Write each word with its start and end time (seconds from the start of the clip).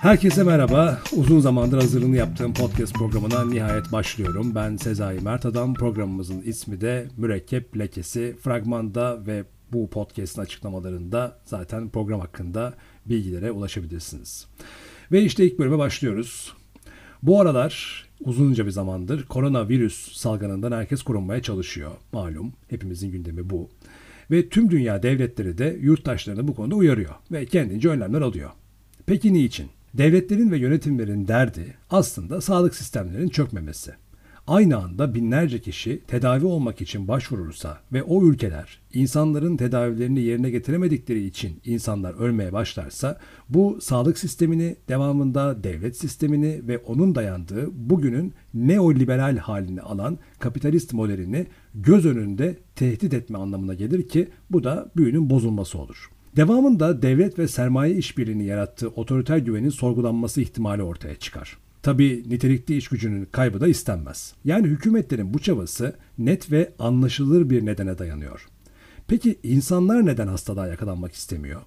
Herkese 0.00 0.44
merhaba. 0.44 0.98
Uzun 1.16 1.40
zamandır 1.40 1.80
hazırlığını 1.80 2.16
yaptığım 2.16 2.54
podcast 2.54 2.94
programına 2.94 3.44
nihayet 3.44 3.92
başlıyorum. 3.92 4.54
Ben 4.54 4.76
Sezai 4.76 5.20
Mert 5.20 5.46
Adam. 5.46 5.74
Programımızın 5.74 6.42
ismi 6.42 6.80
de 6.80 7.08
Mürekkep 7.16 7.78
Lekesi. 7.78 8.36
Fragmanda 8.42 9.26
ve 9.26 9.44
bu 9.72 9.90
podcast'ın 9.90 10.42
açıklamalarında 10.42 11.38
zaten 11.44 11.88
program 11.88 12.20
hakkında 12.20 12.74
bilgilere 13.06 13.50
ulaşabilirsiniz. 13.50 14.46
Ve 15.12 15.22
işte 15.22 15.46
ilk 15.46 15.58
bölüme 15.58 15.78
başlıyoruz. 15.78 16.52
Bu 17.22 17.40
aralar 17.40 18.04
uzunca 18.20 18.66
bir 18.66 18.70
zamandır 18.70 19.26
koronavirüs 19.26 20.12
salgınından 20.12 20.72
herkes 20.72 21.02
korunmaya 21.02 21.42
çalışıyor. 21.42 21.90
Malum 22.12 22.52
hepimizin 22.68 23.12
gündemi 23.12 23.50
bu. 23.50 23.68
Ve 24.30 24.48
tüm 24.48 24.70
dünya 24.70 25.02
devletleri 25.02 25.58
de 25.58 25.78
yurttaşlarını 25.80 26.48
bu 26.48 26.54
konuda 26.54 26.74
uyarıyor 26.74 27.14
ve 27.32 27.46
kendince 27.46 27.88
önlemler 27.88 28.20
alıyor. 28.20 28.50
Peki 29.06 29.32
niçin? 29.32 29.70
Devletlerin 29.94 30.50
ve 30.50 30.58
yönetimlerin 30.58 31.28
derdi 31.28 31.74
aslında 31.90 32.40
sağlık 32.40 32.74
sistemlerinin 32.74 33.28
çökmemesi. 33.28 33.92
Aynı 34.46 34.76
anda 34.76 35.14
binlerce 35.14 35.60
kişi 35.60 36.00
tedavi 36.06 36.46
olmak 36.46 36.80
için 36.80 37.08
başvurursa 37.08 37.78
ve 37.92 38.02
o 38.02 38.24
ülkeler 38.24 38.80
insanların 38.92 39.56
tedavilerini 39.56 40.20
yerine 40.20 40.50
getiremedikleri 40.50 41.24
için 41.24 41.60
insanlar 41.64 42.14
ölmeye 42.14 42.52
başlarsa 42.52 43.18
bu 43.48 43.78
sağlık 43.80 44.18
sistemini, 44.18 44.76
devamında 44.88 45.64
devlet 45.64 45.96
sistemini 45.96 46.68
ve 46.68 46.78
onun 46.78 47.14
dayandığı 47.14 47.68
bugünün 47.90 48.34
neoliberal 48.54 49.36
halini 49.36 49.82
alan 49.82 50.18
kapitalist 50.38 50.92
modelini 50.92 51.46
göz 51.74 52.06
önünde 52.06 52.58
tehdit 52.76 53.14
etme 53.14 53.38
anlamına 53.38 53.74
gelir 53.74 54.08
ki 54.08 54.28
bu 54.50 54.64
da 54.64 54.90
büyünün 54.96 55.30
bozulması 55.30 55.78
olur. 55.78 56.10
Devamında 56.36 57.02
devlet 57.02 57.38
ve 57.38 57.48
sermaye 57.48 57.94
işbirliğini 57.94 58.44
yarattığı 58.44 58.88
otoriter 58.88 59.36
güvenin 59.36 59.68
sorgulanması 59.68 60.40
ihtimali 60.40 60.82
ortaya 60.82 61.16
çıkar. 61.16 61.58
Tabi 61.82 62.24
nitelikli 62.28 62.76
iş 62.76 62.88
gücünün 62.88 63.24
kaybı 63.24 63.60
da 63.60 63.68
istenmez. 63.68 64.34
Yani 64.44 64.66
hükümetlerin 64.66 65.34
bu 65.34 65.38
çabası 65.38 65.96
net 66.18 66.52
ve 66.52 66.72
anlaşılır 66.78 67.50
bir 67.50 67.66
nedene 67.66 67.98
dayanıyor. 67.98 68.48
Peki 69.08 69.38
insanlar 69.42 70.06
neden 70.06 70.26
hastalığa 70.26 70.66
yakalanmak 70.66 71.12
istemiyor? 71.12 71.60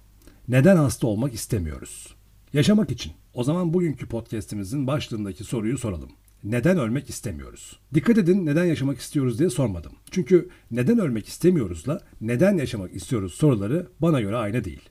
Neden 0.48 0.76
hasta 0.76 1.06
olmak 1.06 1.34
istemiyoruz? 1.34 2.14
Yaşamak 2.52 2.90
için. 2.90 3.12
O 3.34 3.44
zaman 3.44 3.74
bugünkü 3.74 4.06
podcast'imizin 4.06 4.86
başlığındaki 4.86 5.44
soruyu 5.44 5.78
soralım. 5.78 6.10
Neden 6.44 6.78
ölmek 6.78 7.10
istemiyoruz? 7.10 7.80
Dikkat 7.94 8.18
edin 8.18 8.46
neden 8.46 8.64
yaşamak 8.64 8.98
istiyoruz 8.98 9.38
diye 9.38 9.50
sormadım. 9.50 9.92
Çünkü 10.10 10.48
neden 10.70 10.98
ölmek 10.98 11.28
istemiyoruzla 11.28 12.00
neden 12.20 12.56
yaşamak 12.56 12.94
istiyoruz 12.94 13.34
soruları 13.34 13.86
bana 14.00 14.20
göre 14.20 14.36
aynı 14.36 14.64
değil. 14.64 14.88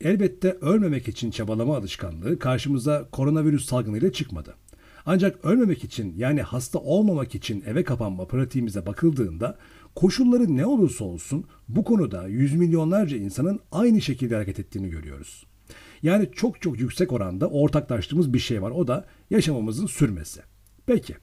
Elbette 0.00 0.52
ölmemek 0.60 1.08
için 1.08 1.30
çabalama 1.30 1.76
alışkanlığı 1.76 2.38
karşımıza 2.38 3.08
koronavirüs 3.10 3.66
salgınıyla 3.66 4.12
çıkmadı. 4.12 4.54
Ancak 5.06 5.44
ölmemek 5.44 5.84
için 5.84 6.14
yani 6.16 6.42
hasta 6.42 6.78
olmamak 6.78 7.34
için 7.34 7.64
eve 7.66 7.84
kapanma 7.84 8.26
pratiğimize 8.26 8.86
bakıldığında 8.86 9.58
koşulları 9.96 10.56
ne 10.56 10.66
olursa 10.66 11.04
olsun 11.04 11.44
bu 11.68 11.84
konuda 11.84 12.28
yüz 12.28 12.54
milyonlarca 12.54 13.16
insanın 13.16 13.60
aynı 13.72 14.00
şekilde 14.00 14.34
hareket 14.34 14.58
ettiğini 14.58 14.90
görüyoruz. 14.90 15.46
Yani 16.02 16.28
çok 16.32 16.62
çok 16.62 16.80
yüksek 16.80 17.12
oranda 17.12 17.48
ortaklaştığımız 17.48 18.32
bir 18.32 18.38
şey 18.38 18.62
var 18.62 18.70
o 18.70 18.86
da 18.86 19.06
yaşamamızın 19.30 19.86
sürmesi. 19.86 20.40
Peki 20.86 21.14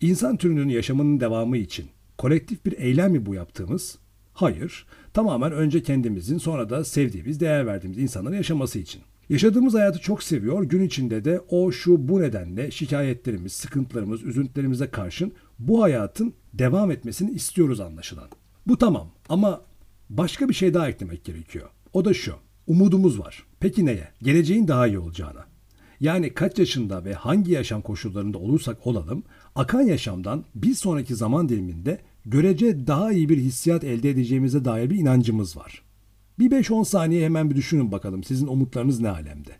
insan 0.00 0.36
türünün 0.36 0.68
yaşamının 0.68 1.20
devamı 1.20 1.56
için 1.56 1.86
kolektif 2.18 2.66
bir 2.66 2.78
eylem 2.78 3.12
mi 3.12 3.26
bu 3.26 3.34
yaptığımız? 3.34 3.98
Hayır. 4.32 4.86
Tamamen 5.14 5.52
önce 5.52 5.82
kendimizin 5.82 6.38
sonra 6.38 6.70
da 6.70 6.84
sevdiğimiz, 6.84 7.40
değer 7.40 7.66
verdiğimiz 7.66 7.98
insanların 7.98 8.36
yaşaması 8.36 8.78
için. 8.78 9.02
Yaşadığımız 9.28 9.74
hayatı 9.74 9.98
çok 9.98 10.22
seviyor. 10.22 10.64
Gün 10.64 10.82
içinde 10.82 11.24
de 11.24 11.40
o 11.48 11.72
şu 11.72 12.08
bu 12.08 12.20
nedenle 12.20 12.70
şikayetlerimiz, 12.70 13.52
sıkıntılarımız, 13.52 14.22
üzüntülerimize 14.22 14.90
karşın 14.90 15.32
bu 15.58 15.82
hayatın 15.82 16.34
devam 16.54 16.90
etmesini 16.90 17.30
istiyoruz 17.30 17.80
anlaşılan. 17.80 18.28
Bu 18.66 18.78
tamam 18.78 19.10
ama 19.28 19.60
başka 20.10 20.48
bir 20.48 20.54
şey 20.54 20.74
daha 20.74 20.88
eklemek 20.88 21.24
gerekiyor. 21.24 21.68
O 21.92 22.04
da 22.04 22.14
şu. 22.14 22.34
Umudumuz 22.66 23.18
var. 23.18 23.44
Peki 23.60 23.86
neye? 23.86 24.08
Geleceğin 24.22 24.68
daha 24.68 24.86
iyi 24.86 24.98
olacağına. 24.98 25.44
Yani 26.00 26.34
kaç 26.34 26.58
yaşında 26.58 27.04
ve 27.04 27.14
hangi 27.14 27.52
yaşam 27.52 27.82
koşullarında 27.82 28.38
olursak 28.38 28.86
olalım, 28.86 29.22
akan 29.54 29.80
yaşamdan 29.80 30.44
bir 30.54 30.74
sonraki 30.74 31.14
zaman 31.14 31.48
diliminde 31.48 32.00
görece 32.26 32.86
daha 32.86 33.12
iyi 33.12 33.28
bir 33.28 33.38
hissiyat 33.38 33.84
elde 33.84 34.10
edeceğimize 34.10 34.64
dair 34.64 34.90
bir 34.90 34.98
inancımız 34.98 35.56
var. 35.56 35.82
Bir 36.38 36.50
5-10 36.50 36.84
saniye 36.84 37.24
hemen 37.24 37.50
bir 37.50 37.56
düşünün 37.56 37.92
bakalım 37.92 38.24
sizin 38.24 38.46
umutlarınız 38.46 39.00
ne 39.00 39.10
alemde? 39.10 39.52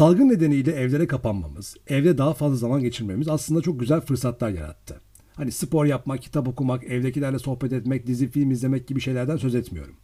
Salgın 0.00 0.28
nedeniyle 0.28 0.72
evlere 0.72 1.06
kapanmamız, 1.06 1.76
evde 1.86 2.18
daha 2.18 2.34
fazla 2.34 2.56
zaman 2.56 2.80
geçirmemiz 2.80 3.28
aslında 3.28 3.60
çok 3.60 3.80
güzel 3.80 4.00
fırsatlar 4.00 4.50
yarattı. 4.50 5.00
Hani 5.34 5.52
spor 5.52 5.84
yapmak, 5.84 6.22
kitap 6.22 6.48
okumak, 6.48 6.84
evdekilerle 6.84 7.38
sohbet 7.38 7.72
etmek, 7.72 8.06
dizi 8.06 8.28
film 8.28 8.50
izlemek 8.50 8.88
gibi 8.88 9.00
şeylerden 9.00 9.36
söz 9.36 9.54
etmiyorum. 9.54 9.94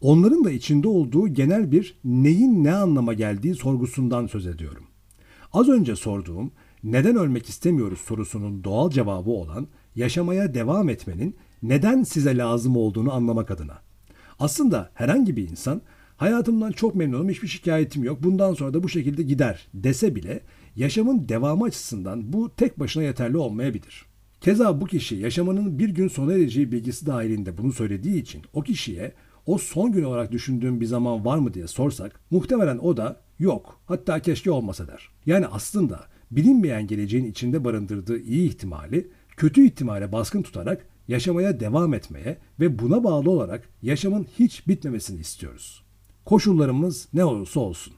Onların 0.00 0.44
da 0.44 0.50
içinde 0.50 0.88
olduğu 0.88 1.28
genel 1.28 1.72
bir 1.72 1.98
neyin 2.04 2.64
ne 2.64 2.74
anlama 2.74 3.12
geldiği 3.12 3.54
sorgusundan 3.54 4.26
söz 4.26 4.46
ediyorum. 4.46 4.84
Az 5.52 5.68
önce 5.68 5.96
sorduğum 5.96 6.52
neden 6.84 7.16
ölmek 7.16 7.48
istemiyoruz 7.48 8.00
sorusunun 8.00 8.64
doğal 8.64 8.90
cevabı 8.90 9.30
olan 9.30 9.66
yaşamaya 9.94 10.54
devam 10.54 10.88
etmenin 10.88 11.36
neden 11.62 12.02
size 12.02 12.36
lazım 12.36 12.76
olduğunu 12.76 13.12
anlamak 13.12 13.50
adına. 13.50 13.78
Aslında 14.38 14.90
herhangi 14.94 15.36
bir 15.36 15.50
insan 15.50 15.82
hayatımdan 16.22 16.72
çok 16.72 16.94
memnunum 16.94 17.28
hiçbir 17.28 17.48
şikayetim 17.48 18.04
yok 18.04 18.22
bundan 18.22 18.54
sonra 18.54 18.74
da 18.74 18.82
bu 18.82 18.88
şekilde 18.88 19.22
gider 19.22 19.66
dese 19.74 20.14
bile 20.14 20.40
yaşamın 20.76 21.28
devamı 21.28 21.64
açısından 21.64 22.32
bu 22.32 22.56
tek 22.56 22.80
başına 22.80 23.02
yeterli 23.02 23.36
olmayabilir. 23.36 24.06
Keza 24.40 24.80
bu 24.80 24.86
kişi 24.86 25.16
yaşamının 25.16 25.78
bir 25.78 25.88
gün 25.88 26.08
sona 26.08 26.32
ereceği 26.32 26.72
bilgisi 26.72 27.06
dahilinde 27.06 27.58
bunu 27.58 27.72
söylediği 27.72 28.22
için 28.22 28.42
o 28.52 28.62
kişiye 28.62 29.12
o 29.46 29.58
son 29.58 29.92
gün 29.92 30.02
olarak 30.02 30.32
düşündüğüm 30.32 30.80
bir 30.80 30.86
zaman 30.86 31.24
var 31.24 31.38
mı 31.38 31.54
diye 31.54 31.66
sorsak 31.66 32.20
muhtemelen 32.30 32.78
o 32.78 32.96
da 32.96 33.20
yok 33.38 33.80
hatta 33.86 34.20
keşke 34.20 34.50
olmasa 34.50 34.88
der. 34.88 35.08
Yani 35.26 35.46
aslında 35.46 36.00
bilinmeyen 36.30 36.86
geleceğin 36.86 37.24
içinde 37.24 37.64
barındırdığı 37.64 38.18
iyi 38.18 38.48
ihtimali 38.48 39.10
kötü 39.36 39.66
ihtimale 39.66 40.12
baskın 40.12 40.42
tutarak 40.42 40.86
yaşamaya 41.08 41.60
devam 41.60 41.94
etmeye 41.94 42.38
ve 42.60 42.78
buna 42.78 43.04
bağlı 43.04 43.30
olarak 43.30 43.68
yaşamın 43.82 44.26
hiç 44.38 44.68
bitmemesini 44.68 45.20
istiyoruz. 45.20 45.82
Koşullarımız 46.24 47.08
ne 47.12 47.24
olursa 47.24 47.60
olsun. 47.60 47.94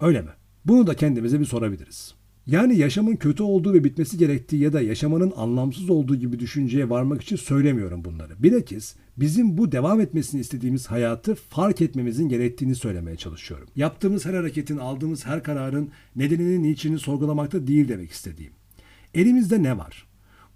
Öyle 0.00 0.22
mi? 0.22 0.30
Bunu 0.64 0.86
da 0.86 0.94
kendimize 0.94 1.40
bir 1.40 1.44
sorabiliriz. 1.44 2.14
Yani 2.46 2.78
yaşamın 2.78 3.16
kötü 3.16 3.42
olduğu 3.42 3.74
ve 3.74 3.84
bitmesi 3.84 4.18
gerektiği 4.18 4.62
ya 4.62 4.72
da 4.72 4.80
yaşamanın 4.80 5.32
anlamsız 5.36 5.90
olduğu 5.90 6.16
gibi 6.16 6.38
düşünceye 6.40 6.90
varmak 6.90 7.22
için 7.22 7.36
söylemiyorum 7.36 8.04
bunları. 8.04 8.42
Bilakis 8.42 8.94
bizim 9.16 9.58
bu 9.58 9.72
devam 9.72 10.00
etmesini 10.00 10.40
istediğimiz 10.40 10.86
hayatı 10.86 11.34
fark 11.34 11.80
etmemizin 11.80 12.28
gerektiğini 12.28 12.74
söylemeye 12.74 13.16
çalışıyorum. 13.16 13.68
Yaptığımız 13.76 14.26
her 14.26 14.34
hareketin, 14.34 14.78
aldığımız 14.78 15.26
her 15.26 15.42
kararın 15.42 15.90
nedenini, 16.16 16.62
niçini 16.62 16.98
sorgulamakta 16.98 17.66
değil 17.66 17.88
demek 17.88 18.10
istediğim. 18.10 18.52
Elimizde 19.14 19.62
ne 19.62 19.78
var? 19.78 20.06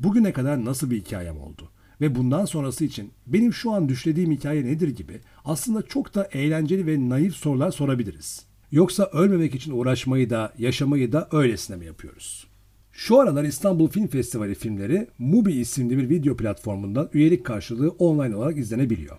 Bugüne 0.01 0.33
kadar 0.33 0.65
nasıl 0.65 0.91
bir 0.91 1.01
hikayem 1.01 1.39
oldu? 1.39 1.71
Ve 2.01 2.15
bundan 2.15 2.45
sonrası 2.45 2.85
için 2.85 3.11
benim 3.27 3.53
şu 3.53 3.73
an 3.73 3.89
düşlediğim 3.89 4.31
hikaye 4.31 4.65
nedir 4.65 4.89
gibi 4.89 5.21
aslında 5.45 5.83
çok 5.83 6.15
da 6.15 6.29
eğlenceli 6.33 6.87
ve 6.87 7.09
naif 7.09 7.35
sorular 7.35 7.71
sorabiliriz. 7.71 8.47
Yoksa 8.73 9.05
ölmemek 9.13 9.55
için 9.55 9.73
uğraşmayı 9.73 10.31
da 10.31 10.53
yaşamayı 10.59 11.13
da 11.13 11.29
öylesine 11.33 11.77
mi 11.77 11.87
yapıyoruz? 11.87 12.47
Şu 12.93 13.21
aralar 13.21 13.45
İstanbul 13.45 13.89
Film 13.89 14.07
Festivali 14.07 14.55
filmleri 14.55 15.07
Mubi 15.19 15.53
isimli 15.53 15.99
bir 15.99 16.09
video 16.09 16.37
platformundan 16.37 17.11
üyelik 17.13 17.47
karşılığı 17.47 17.89
online 17.91 18.37
olarak 18.37 18.59
izlenebiliyor. 18.59 19.17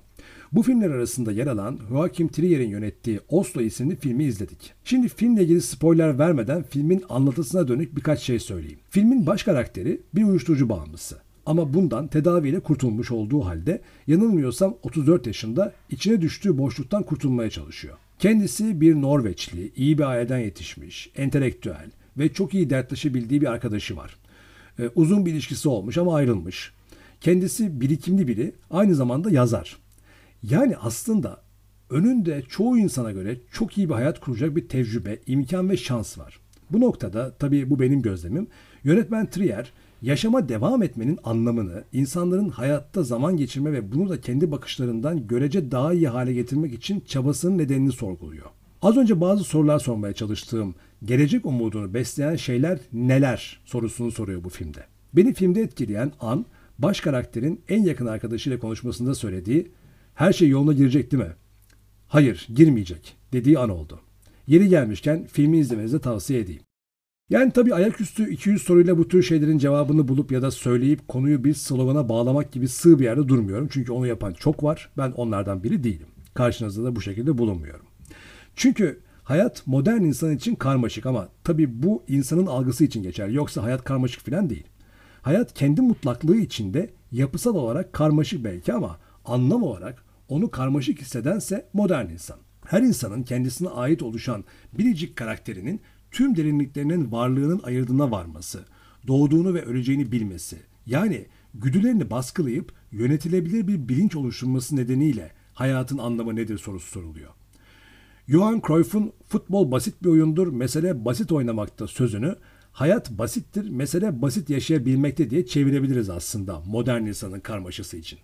Bu 0.52 0.64
filmler 0.64 0.90
arasında 0.90 1.32
yer 1.32 1.48
alan 1.48 1.80
Joachim 1.90 2.28
Trier'in 2.28 2.70
yönettiği 2.70 3.20
Oslo 3.30 3.62
isimli 3.62 3.96
filmi 3.96 4.24
izledik. 4.24 4.74
Şimdi 4.84 5.10
filmle 5.10 5.44
ilgili 5.44 5.62
spoiler 5.62 6.20
vermeden 6.20 6.64
filmin 6.64 7.04
anlatısına 7.10 7.68
dönük 7.68 7.96
birkaç 7.96 8.20
şey 8.20 8.40
söyleyeyim. 8.40 8.80
Filmin 8.90 9.26
baş 9.26 9.44
karakteri 9.44 10.02
bir 10.16 10.24
uyuşturucu 10.24 10.70
bağımlısı. 10.70 11.18
Ama 11.50 11.74
bundan 11.74 12.08
tedaviyle 12.08 12.60
kurtulmuş 12.60 13.12
olduğu 13.12 13.46
halde 13.46 13.82
yanılmıyorsam 14.08 14.78
34 14.84 15.28
yaşında 15.28 15.74
içine 15.90 16.22
düştüğü 16.22 16.58
boşluktan 16.58 17.04
kurtulmaya 17.04 17.50
çalışıyor. 17.50 17.98
Kendisi 18.20 18.82
bir 18.82 18.96
Norveçli, 18.96 19.72
iyi 19.76 19.98
bir 19.98 20.04
aileden 20.04 20.38
yetişmiş, 20.40 21.12
entelektüel 21.16 21.92
ve 22.18 22.34
çok 22.34 22.54
iyi 22.54 22.70
dertleşebildiği 22.70 23.42
bir 23.42 23.52
arkadaşı 23.52 23.98
var. 23.98 24.18
Ee, 24.80 24.90
uzun 24.96 25.26
bir 25.26 25.32
ilişkisi 25.32 25.70
olmuş 25.70 25.98
ama 25.98 26.16
ayrılmış. 26.16 26.72
Kendisi 27.22 27.82
birikimli 27.82 28.28
biri, 28.28 28.54
aynı 28.72 28.96
zamanda 28.96 29.32
yazar. 29.32 29.78
Yani 30.44 30.78
aslında 30.78 31.42
önünde 31.90 32.44
çoğu 32.50 32.78
insana 32.78 33.12
göre 33.12 33.38
çok 33.52 33.78
iyi 33.78 33.90
bir 33.90 33.94
hayat 33.94 34.20
kuracak 34.20 34.56
bir 34.56 34.68
tecrübe, 34.68 35.20
imkan 35.28 35.70
ve 35.70 35.78
şans 35.78 36.18
var. 36.18 36.40
Bu 36.70 36.82
noktada 36.82 37.34
tabii 37.40 37.70
bu 37.70 37.80
benim 37.80 38.02
gözlemim. 38.02 38.48
Yönetmen 38.84 39.30
Trier 39.30 39.74
yaşama 40.02 40.50
devam 40.50 40.84
etmenin 40.84 41.20
anlamını, 41.24 41.84
insanların 41.94 42.50
hayatta 42.50 43.04
zaman 43.04 43.38
geçirme 43.38 43.72
ve 43.72 43.92
bunu 43.92 44.10
da 44.10 44.22
kendi 44.22 44.52
bakışlarından 44.52 45.28
görece 45.28 45.72
daha 45.72 45.94
iyi 45.94 46.08
hale 46.08 46.34
getirmek 46.34 46.74
için 46.74 47.00
çabasının 47.00 47.58
nedenini 47.58 47.92
sorguluyor. 47.92 48.46
Az 48.82 48.98
önce 48.98 49.22
bazı 49.22 49.44
sorular 49.44 49.80
sormaya 49.80 50.14
çalıştığım 50.14 50.76
gelecek 51.04 51.46
umudunu 51.46 51.94
besleyen 51.94 52.36
şeyler 52.36 52.80
neler 52.94 53.60
sorusunu 53.66 54.12
soruyor 54.12 54.44
bu 54.44 54.50
filmde. 54.50 54.86
Beni 55.14 55.34
filmde 55.34 55.62
etkileyen 55.62 56.12
an 56.20 56.46
baş 56.80 57.02
karakterin 57.02 57.62
en 57.70 57.84
yakın 57.84 58.06
arkadaşıyla 58.06 58.60
konuşmasında 58.60 59.16
söylediği 59.16 59.72
her 60.16 60.34
şey 60.34 60.50
yoluna 60.50 60.74
girecek 60.74 61.12
değil 61.12 61.24
mi? 61.24 61.34
Hayır 62.08 62.48
girmeyecek 62.56 63.16
dediği 63.34 63.60
an 63.60 63.70
oldu. 63.70 64.00
Yeri 64.48 64.70
gelmişken 64.70 65.26
filmi 65.32 65.58
izlemenizi 65.58 66.00
tavsiye 66.00 66.40
edeyim. 66.40 66.62
Yani 67.30 67.52
tabii 67.52 67.74
ayaküstü 67.74 68.30
200 68.30 68.62
soruyla 68.62 68.98
bu 68.98 69.08
tür 69.08 69.24
şeylerin 69.24 69.58
cevabını 69.58 70.08
bulup 70.08 70.32
ya 70.32 70.42
da 70.42 70.52
söyleyip 70.52 71.08
konuyu 71.08 71.44
bir 71.44 71.54
slogana 71.54 72.10
bağlamak 72.10 72.52
gibi 72.52 72.68
sığ 72.68 73.00
bir 73.00 73.04
yerde 73.04 73.28
durmuyorum. 73.28 73.68
Çünkü 73.72 73.92
onu 73.92 74.08
yapan 74.08 74.34
çok 74.34 74.64
var. 74.64 74.90
Ben 74.98 75.12
onlardan 75.12 75.64
biri 75.64 75.84
değilim. 75.84 76.08
Karşınızda 76.34 76.84
da 76.84 76.96
bu 76.96 77.02
şekilde 77.02 77.38
bulunmuyorum. 77.38 77.86
Çünkü 78.56 79.00
hayat 79.24 79.68
modern 79.68 80.02
insan 80.02 80.36
için 80.36 80.56
karmaşık 80.56 81.06
ama 81.06 81.30
tabii 81.44 81.84
bu 81.84 82.04
insanın 82.08 82.46
algısı 82.46 82.84
için 82.84 83.04
geçer. 83.04 83.28
Yoksa 83.28 83.64
hayat 83.64 83.84
karmaşık 83.84 84.26
falan 84.26 84.50
değil. 84.50 84.68
Hayat 85.22 85.54
kendi 85.54 85.82
mutlaklığı 85.82 86.38
içinde 86.38 86.90
yapısal 87.12 87.56
olarak 87.56 87.94
karmaşık 87.94 88.44
belki 88.44 88.74
ama 88.74 88.98
anlam 89.26 89.64
olarak 89.64 90.04
onu 90.30 90.52
karmaşık 90.52 91.02
hissedense 91.02 91.66
modern 91.74 92.10
insan. 92.10 92.38
Her 92.66 92.82
insanın 92.82 93.24
kendisine 93.24 93.70
ait 93.70 94.04
oluşan 94.04 94.44
biricik 94.74 95.16
karakterinin 95.16 95.82
tüm 96.12 96.38
derinliklerinin 96.38 97.12
varlığının 97.12 97.62
ayırdığına 97.64 98.12
varması, 98.12 98.66
doğduğunu 99.08 99.54
ve 99.54 99.66
öleceğini 99.66 100.12
bilmesi, 100.12 100.58
yani 100.86 101.26
güdülerini 101.54 102.10
baskılayıp 102.10 102.74
yönetilebilir 102.92 103.68
bir 103.68 103.90
bilinç 103.90 104.16
oluşturması 104.16 104.76
nedeniyle 104.76 105.32
hayatın 105.54 105.98
anlamı 105.98 106.36
nedir 106.36 106.58
sorusu 106.58 106.88
soruluyor. 106.88 107.30
Johan 108.28 108.62
Cruyff'un 108.68 109.14
futbol 109.28 109.72
basit 109.72 110.04
bir 110.04 110.10
oyundur, 110.10 110.48
mesele 110.48 111.06
basit 111.06 111.32
oynamakta 111.32 111.88
sözünü 111.88 112.36
hayat 112.72 113.12
basittir, 113.12 113.70
mesele 113.70 114.22
basit 114.22 114.50
yaşayabilmekte 114.50 115.30
diye 115.30 115.46
çevirebiliriz 115.46 116.10
aslında 116.10 116.60
modern 116.66 117.06
insanın 117.06 117.40
karmaşası 117.40 117.98
için. 117.98 118.20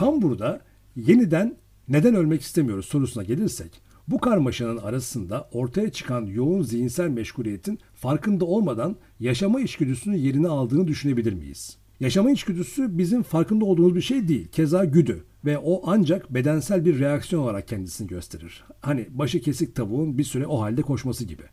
Tam 0.00 0.22
burada 0.22 0.60
yeniden 0.96 1.56
neden 1.88 2.14
ölmek 2.14 2.42
istemiyoruz 2.42 2.86
sorusuna 2.86 3.24
gelirsek, 3.24 3.82
bu 4.08 4.20
karmaşanın 4.20 4.76
arasında 4.76 5.48
ortaya 5.52 5.92
çıkan 5.92 6.26
yoğun 6.26 6.62
zihinsel 6.62 7.08
meşguliyetin 7.08 7.78
farkında 7.94 8.44
olmadan 8.44 8.96
yaşama 9.18 9.60
içgüdüsünün 9.60 10.16
yerini 10.16 10.48
aldığını 10.48 10.88
düşünebilir 10.88 11.32
miyiz? 11.32 11.76
Yaşama 12.00 12.30
içgüdüsü 12.30 12.98
bizim 12.98 13.22
farkında 13.22 13.64
olduğumuz 13.64 13.94
bir 13.94 14.00
şey 14.00 14.28
değil. 14.28 14.48
Keza 14.48 14.84
güdü 14.84 15.24
ve 15.44 15.58
o 15.58 15.82
ancak 15.84 16.34
bedensel 16.34 16.84
bir 16.84 16.98
reaksiyon 16.98 17.42
olarak 17.42 17.68
kendisini 17.68 18.08
gösterir. 18.08 18.64
Hani 18.80 19.06
başı 19.10 19.40
kesik 19.40 19.74
tavuğun 19.74 20.18
bir 20.18 20.24
süre 20.24 20.46
o 20.46 20.60
halde 20.60 20.82
koşması 20.82 21.24
gibi. 21.24 21.44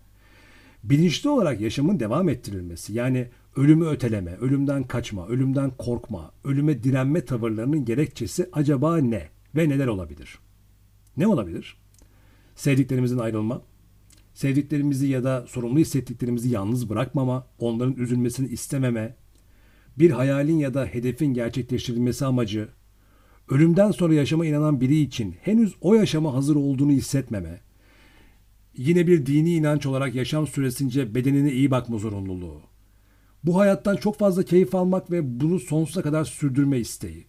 Bilinçli 0.84 1.30
olarak 1.30 1.62
yaşamın 1.62 2.00
devam 2.00 2.30
ettirilmesi 2.30 2.94
yani 2.94 3.28
ölümü 3.58 3.86
öteleme, 3.86 4.36
ölümden 4.36 4.84
kaçma, 4.84 5.28
ölümden 5.28 5.72
korkma, 5.78 6.32
ölüme 6.44 6.84
direnme 6.84 7.26
tavırlarının 7.26 7.86
gerekçesi 7.86 8.50
acaba 8.54 8.98
ne 8.98 9.30
ve 9.56 9.70
neler 9.70 9.88
olabilir? 9.88 10.40
Ne 11.18 11.28
olabilir? 11.28 11.78
Sevdiklerimizin 12.56 13.18
ayrılma, 13.18 13.62
sevdiklerimizi 14.34 15.08
ya 15.08 15.24
da 15.24 15.46
sorumlu 15.48 15.80
hissettiklerimizi 15.80 16.50
yalnız 16.50 16.90
bırakmama, 16.90 17.48
onların 17.60 17.96
üzülmesini 17.96 18.48
istememe, 18.48 19.16
bir 20.00 20.12
hayalin 20.12 20.58
ya 20.58 20.74
da 20.74 20.86
hedefin 20.86 21.34
gerçekleştirilmesi 21.34 22.26
amacı, 22.26 22.70
ölümden 23.50 23.92
sonra 23.92 24.14
yaşama 24.14 24.46
inanan 24.46 24.82
biri 24.82 25.00
için 25.00 25.36
henüz 25.42 25.76
o 25.82 25.94
yaşama 25.94 26.34
hazır 26.34 26.56
olduğunu 26.56 26.92
hissetmeme, 26.92 27.62
yine 28.78 29.08
bir 29.08 29.26
dini 29.26 29.54
inanç 29.54 29.86
olarak 29.86 30.16
yaşam 30.16 30.48
süresince 30.48 31.16
bedenine 31.16 31.52
iyi 31.52 31.72
bakma 31.72 31.98
zorunluluğu, 31.98 32.62
bu 33.44 33.60
hayattan 33.60 33.96
çok 33.96 34.20
fazla 34.20 34.44
keyif 34.44 34.76
almak 34.76 35.12
ve 35.12 35.40
bunu 35.40 35.60
sonsuza 35.60 36.02
kadar 36.02 36.26
sürdürme 36.26 36.80
isteği, 36.80 37.28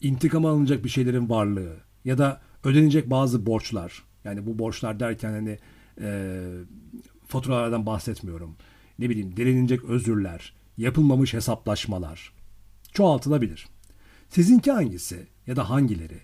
intikam 0.00 0.46
alınacak 0.46 0.84
bir 0.84 0.88
şeylerin 0.88 1.28
varlığı 1.28 1.76
ya 2.04 2.18
da 2.18 2.40
ödenecek 2.64 3.10
bazı 3.10 3.46
borçlar, 3.46 4.04
yani 4.24 4.46
bu 4.46 4.58
borçlar 4.58 5.00
derken 5.00 5.30
hani 5.30 5.58
e, 6.00 6.40
faturalardan 7.26 7.86
bahsetmiyorum. 7.86 8.56
Ne 8.98 9.10
bileyim 9.10 9.36
delinecek 9.36 9.84
özürler, 9.84 10.54
yapılmamış 10.76 11.34
hesaplaşmalar 11.34 12.32
çoğaltılabilir. 12.92 13.68
Sizinki 14.28 14.72
hangisi 14.72 15.26
ya 15.46 15.56
da 15.56 15.70
hangileri? 15.70 16.18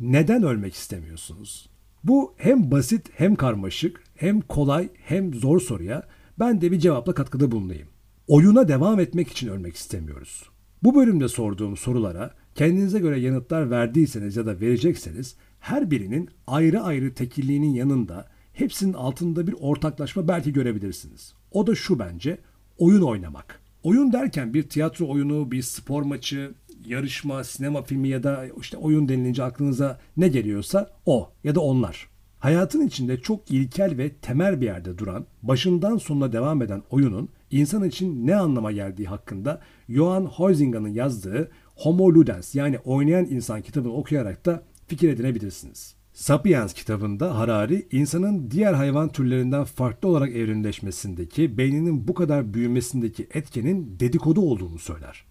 Neden 0.00 0.42
ölmek 0.42 0.74
istemiyorsunuz? 0.74 1.68
Bu 2.04 2.34
hem 2.36 2.70
basit 2.70 3.10
hem 3.14 3.34
karmaşık, 3.34 4.04
hem 4.14 4.40
kolay 4.40 4.88
hem 4.94 5.34
zor 5.34 5.60
soruya 5.60 6.08
ben 6.38 6.60
de 6.60 6.72
bir 6.72 6.78
cevapla 6.78 7.14
katkıda 7.14 7.50
bulunayım. 7.50 7.88
Oyuna 8.28 8.68
devam 8.68 9.00
etmek 9.00 9.28
için 9.28 9.48
ölmek 9.48 9.76
istemiyoruz. 9.76 10.42
Bu 10.82 10.94
bölümde 10.94 11.28
sorduğum 11.28 11.76
sorulara 11.76 12.34
kendinize 12.54 12.98
göre 12.98 13.20
yanıtlar 13.20 13.70
verdiyseniz 13.70 14.36
ya 14.36 14.46
da 14.46 14.60
verecekseniz 14.60 15.36
her 15.60 15.90
birinin 15.90 16.28
ayrı 16.46 16.80
ayrı 16.80 17.14
tekilliğinin 17.14 17.74
yanında 17.74 18.28
hepsinin 18.52 18.92
altında 18.92 19.46
bir 19.46 19.54
ortaklaşma 19.60 20.28
belki 20.28 20.52
görebilirsiniz. 20.52 21.34
O 21.50 21.66
da 21.66 21.74
şu 21.74 21.98
bence 21.98 22.38
oyun 22.78 23.02
oynamak. 23.02 23.60
Oyun 23.82 24.12
derken 24.12 24.54
bir 24.54 24.62
tiyatro 24.62 25.08
oyunu, 25.08 25.50
bir 25.50 25.62
spor 25.62 26.02
maçı, 26.02 26.54
yarışma, 26.86 27.44
sinema 27.44 27.82
filmi 27.82 28.08
ya 28.08 28.22
da 28.22 28.46
işte 28.60 28.76
oyun 28.76 29.08
denilince 29.08 29.42
aklınıza 29.42 30.00
ne 30.16 30.28
geliyorsa 30.28 30.90
o 31.06 31.32
ya 31.44 31.54
da 31.54 31.60
onlar. 31.60 32.08
Hayatın 32.38 32.86
içinde 32.86 33.20
çok 33.20 33.50
ilkel 33.50 33.98
ve 33.98 34.10
temel 34.14 34.60
bir 34.60 34.66
yerde 34.66 34.98
duran, 34.98 35.26
başından 35.42 35.96
sonuna 35.96 36.32
devam 36.32 36.62
eden 36.62 36.82
oyunun 36.90 37.28
insan 37.54 37.84
için 37.84 38.26
ne 38.26 38.36
anlama 38.36 38.72
geldiği 38.72 39.06
hakkında 39.06 39.60
Johan 39.88 40.24
Huizinga'nın 40.24 40.88
yazdığı 40.88 41.50
Homo 41.76 42.14
Ludens 42.14 42.54
yani 42.54 42.78
oynayan 42.78 43.24
insan 43.24 43.62
kitabını 43.62 43.92
okuyarak 43.92 44.46
da 44.46 44.62
fikir 44.86 45.08
edinebilirsiniz. 45.08 45.94
Sapiens 46.12 46.72
kitabında 46.72 47.38
Harari, 47.38 47.88
insanın 47.92 48.50
diğer 48.50 48.72
hayvan 48.72 49.08
türlerinden 49.08 49.64
farklı 49.64 50.08
olarak 50.08 50.30
evrimleşmesindeki, 50.30 51.58
beyninin 51.58 52.08
bu 52.08 52.14
kadar 52.14 52.54
büyümesindeki 52.54 53.28
etkenin 53.34 53.96
dedikodu 54.00 54.40
olduğunu 54.40 54.78
söyler. 54.78 55.24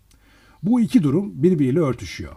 Bu 0.63 0.81
iki 0.81 1.03
durum 1.03 1.43
birbiriyle 1.43 1.79
örtüşüyor. 1.79 2.33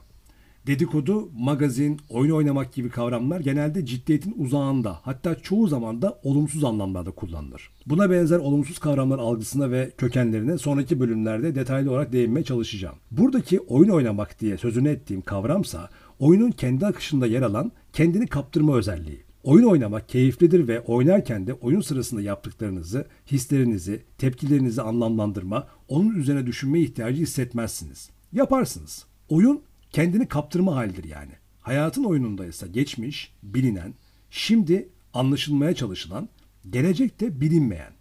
Dedikodu, 0.66 1.28
magazin, 1.38 2.00
oyun 2.08 2.30
oynamak 2.30 2.72
gibi 2.72 2.88
kavramlar 2.88 3.40
genelde 3.40 3.86
ciddiyetin 3.86 4.34
uzağında 4.38 4.98
hatta 5.02 5.34
çoğu 5.34 5.68
zaman 5.68 6.02
da 6.02 6.18
olumsuz 6.22 6.64
anlamlarda 6.64 7.10
kullanılır. 7.10 7.70
Buna 7.86 8.10
benzer 8.10 8.38
olumsuz 8.38 8.78
kavramlar 8.78 9.18
algısına 9.18 9.70
ve 9.70 9.90
kökenlerine 9.98 10.58
sonraki 10.58 11.00
bölümlerde 11.00 11.54
detaylı 11.54 11.90
olarak 11.90 12.12
değinmeye 12.12 12.44
çalışacağım. 12.44 12.96
Buradaki 13.10 13.60
oyun 13.60 13.90
oynamak 13.90 14.40
diye 14.40 14.58
sözünü 14.58 14.88
ettiğim 14.88 15.22
kavramsa 15.22 15.90
oyunun 16.18 16.50
kendi 16.50 16.86
akışında 16.86 17.26
yer 17.26 17.42
alan 17.42 17.72
kendini 17.92 18.26
kaptırma 18.26 18.76
özelliği. 18.76 19.22
Oyun 19.44 19.64
oynamak 19.66 20.08
keyiflidir 20.08 20.68
ve 20.68 20.80
oynarken 20.80 21.46
de 21.46 21.52
oyun 21.54 21.80
sırasında 21.80 22.20
yaptıklarınızı, 22.20 23.06
hislerinizi, 23.32 24.02
tepkilerinizi 24.18 24.82
anlamlandırma, 24.82 25.66
onun 25.88 26.14
üzerine 26.14 26.46
düşünme 26.46 26.80
ihtiyacı 26.80 27.22
hissetmezsiniz. 27.22 28.10
Yaparsınız. 28.32 29.04
Oyun 29.28 29.62
kendini 29.96 30.28
kaptırma 30.28 30.76
halidir 30.76 31.04
yani. 31.04 31.32
Hayatın 31.60 32.04
oyununda 32.04 32.46
ise 32.46 32.68
geçmiş, 32.68 33.32
bilinen, 33.42 33.94
şimdi 34.30 34.88
anlaşılmaya 35.14 35.74
çalışılan, 35.74 36.28
gelecekte 36.70 37.40
bilinmeyen 37.40 37.92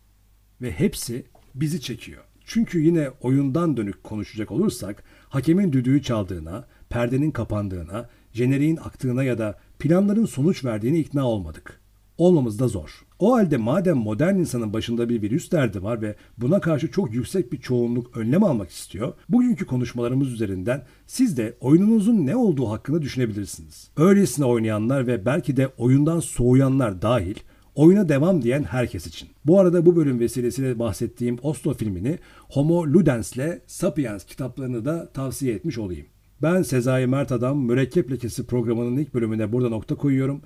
ve 0.61 0.71
hepsi 0.71 1.25
bizi 1.55 1.81
çekiyor. 1.81 2.23
Çünkü 2.45 2.79
yine 2.79 3.09
oyundan 3.21 3.77
dönük 3.77 4.03
konuşacak 4.03 4.51
olursak 4.51 5.03
hakemin 5.29 5.73
düdüğü 5.73 6.01
çaldığına, 6.01 6.67
perdenin 6.89 7.31
kapandığına, 7.31 8.09
jeneriğin 8.33 8.77
aktığına 8.77 9.23
ya 9.23 9.37
da 9.37 9.59
planların 9.79 10.25
sonuç 10.25 10.65
verdiğine 10.65 10.99
ikna 10.99 11.27
olmadık. 11.27 11.81
Olmamız 12.17 12.59
da 12.59 12.67
zor. 12.67 13.05
O 13.19 13.33
halde 13.33 13.57
madem 13.57 13.97
modern 13.97 14.35
insanın 14.35 14.73
başında 14.73 15.09
bir 15.09 15.21
virüs 15.21 15.51
derdi 15.51 15.83
var 15.83 16.01
ve 16.01 16.15
buna 16.37 16.59
karşı 16.59 16.91
çok 16.91 17.13
yüksek 17.13 17.51
bir 17.51 17.57
çoğunluk 17.57 18.17
önlem 18.17 18.43
almak 18.43 18.69
istiyor, 18.69 19.13
bugünkü 19.29 19.65
konuşmalarımız 19.65 20.33
üzerinden 20.33 20.83
siz 21.07 21.37
de 21.37 21.57
oyununuzun 21.59 22.25
ne 22.25 22.35
olduğu 22.35 22.69
hakkında 22.69 23.01
düşünebilirsiniz. 23.01 23.89
Öylesine 23.97 24.45
oynayanlar 24.45 25.07
ve 25.07 25.25
belki 25.25 25.57
de 25.57 25.67
oyundan 25.77 26.19
soğuyanlar 26.19 27.01
dahil 27.01 27.35
oyuna 27.75 28.09
devam 28.09 28.41
diyen 28.41 28.63
herkes 28.63 29.07
için. 29.07 29.29
Bu 29.45 29.59
arada 29.59 29.85
bu 29.85 29.95
bölüm 29.95 30.19
vesilesiyle 30.19 30.79
bahsettiğim 30.79 31.37
Oslo 31.41 31.73
filmini 31.73 32.19
Homo 32.49 32.83
Ludens'le 32.83 33.59
Sapiens 33.67 34.25
kitaplarını 34.25 34.85
da 34.85 35.11
tavsiye 35.13 35.55
etmiş 35.55 35.77
olayım. 35.77 36.05
Ben 36.41 36.61
Sezai 36.61 37.07
Mert 37.07 37.31
Adam 37.31 37.57
Mürekkep 37.57 38.11
Lekesi 38.11 38.45
programının 38.45 38.97
ilk 38.97 39.13
bölümüne 39.13 39.51
burada 39.51 39.69
nokta 39.69 39.95
koyuyorum. 39.95 40.41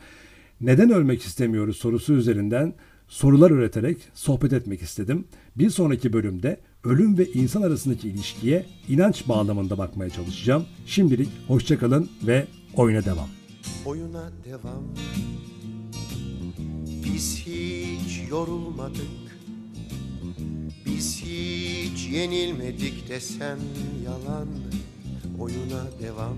Neden 0.62 0.90
ölmek 0.90 1.22
istemiyoruz 1.22 1.78
sorusu 1.78 2.14
üzerinden 2.14 2.74
sorular 3.08 3.52
üreterek 3.52 3.98
sohbet 4.14 4.54
etmek 4.54 4.82
istedim. 4.82 5.26
Bir 5.56 5.70
sonraki 5.70 6.14
bölümde 6.14 6.60
ölüm 6.84 7.18
ve 7.18 7.26
insan 7.26 7.62
arasındaki 7.62 8.10
ilişkiye 8.10 8.66
inanç 8.90 9.28
bağlamında 9.28 9.78
bakmaya 9.78 10.10
çalışacağım. 10.10 10.66
Şimdilik 10.86 11.30
hoşçakalın 11.48 12.10
ve 12.24 12.48
oyuna 12.76 13.06
devam. 13.06 13.30
Oyuna 13.86 14.32
devam 14.46 14.84
Biz 17.06 17.40
hiç 17.40 18.30
yorulmadık 18.30 19.40
Biz 20.86 21.22
hiç 21.22 22.10
yenilmedik 22.12 23.10
desem 23.10 23.60
yalan 24.06 24.48
Oyuna 25.40 25.86
devam 26.02 26.38